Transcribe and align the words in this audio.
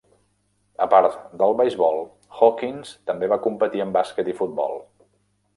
A 0.85 0.87
part 0.93 1.17
de 1.41 1.49
beisbol, 1.59 2.01
Hawkins 2.39 2.97
també 3.11 3.33
va 3.35 3.41
competir 3.47 3.85
en 3.87 3.95
bàsquet 3.99 4.33
i 4.33 4.37
futbol. 4.41 4.79